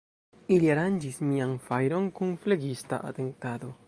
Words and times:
Ili 0.53 0.69
aranĝis 0.75 1.19
mian 1.33 1.53
fajron 1.67 2.07
kun 2.21 2.33
flegista 2.47 3.03
atentado. 3.11 3.75